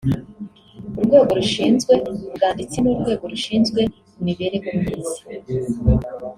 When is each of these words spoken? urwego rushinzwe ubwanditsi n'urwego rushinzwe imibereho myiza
urwego 0.99 1.31
rushinzwe 1.39 1.93
ubwanditsi 2.29 2.77
n'urwego 2.79 3.23
rushinzwe 3.33 3.81
imibereho 4.19 4.69
myiza 4.81 5.21